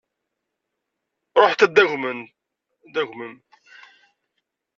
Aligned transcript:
Ruḥet 1.39 1.61
ad 1.65 1.71
d-tagmem. 1.75 3.31